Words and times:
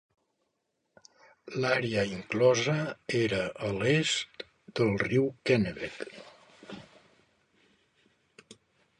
L'àrea 1.63 2.05
inclosa 2.13 2.77
era 3.19 3.41
a 3.67 3.69
l'est 3.81 4.45
del 4.79 4.97
riu 5.03 5.27
Kennebec. 5.49 6.01